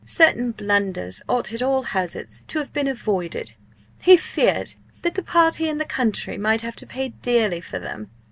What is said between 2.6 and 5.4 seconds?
been avoided. He feared that the